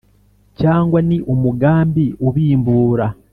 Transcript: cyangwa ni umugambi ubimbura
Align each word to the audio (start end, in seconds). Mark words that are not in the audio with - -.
cyangwa 0.59 0.99
ni 1.07 1.17
umugambi 1.33 2.05
ubimbura 2.27 3.07